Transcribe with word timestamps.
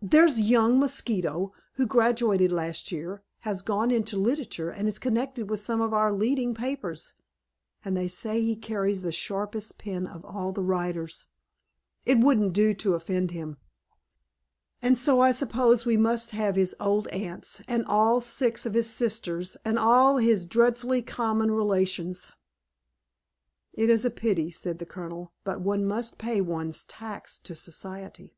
there's 0.00 0.40
young 0.40 0.80
Mosquito, 0.80 1.52
who 1.74 1.86
graduated 1.86 2.50
last 2.50 2.90
year, 2.90 3.22
has 3.42 3.62
gone 3.62 3.92
into 3.92 4.16
literature, 4.16 4.70
and 4.70 4.88
is 4.88 4.98
connected 4.98 5.48
with 5.48 5.60
some 5.60 5.80
of 5.80 5.94
our 5.94 6.12
leading 6.12 6.52
papers, 6.52 7.12
and 7.84 7.96
they 7.96 8.08
say 8.08 8.42
he 8.42 8.56
carries 8.56 9.02
the 9.02 9.12
sharpest 9.12 9.78
pen 9.78 10.04
of 10.04 10.24
all 10.24 10.50
the 10.50 10.64
writers. 10.64 11.26
It 12.04 12.18
won't 12.18 12.52
do 12.52 12.74
to 12.74 12.94
offend 12.94 13.30
him." 13.30 13.56
"And 14.82 14.98
so 14.98 15.20
I 15.20 15.30
suppose 15.30 15.86
we 15.86 15.96
must 15.96 16.32
have 16.32 16.56
his 16.56 16.74
old 16.80 17.06
aunts, 17.12 17.62
and 17.68 17.86
all 17.86 18.18
six 18.20 18.66
of 18.66 18.74
his 18.74 18.90
sisters, 18.90 19.56
and 19.64 19.78
all 19.78 20.16
his 20.16 20.44
dreadfully 20.44 21.02
common 21.02 21.52
relations." 21.52 22.32
"It 23.74 23.90
is 23.90 24.04
a 24.04 24.10
pity," 24.10 24.50
said 24.50 24.80
the 24.80 24.86
Colonel, 24.86 25.32
"but 25.44 25.60
one 25.60 25.84
must 25.84 26.18
pay 26.18 26.40
one's 26.40 26.84
tax 26.84 27.38
to 27.38 27.54
society." 27.54 28.34